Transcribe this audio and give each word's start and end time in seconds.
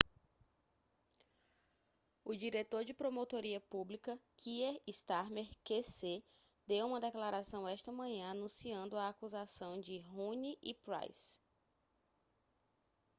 o 2.25 2.33
diretor 2.35 2.83
de 2.83 2.91
promotoria 2.91 3.61
pública 3.69 4.17
kier 4.35 4.81
starmer 4.91 5.47
qc 5.63 6.23
deu 6.65 6.87
uma 6.87 6.99
declaração 6.99 7.67
esta 7.67 7.91
manhã 7.91 8.31
anunciando 8.31 8.97
a 8.97 9.09
acusação 9.09 9.79
de 9.79 9.99
huhne 10.11 10.57
e 10.63 10.73
pryce 10.73 11.39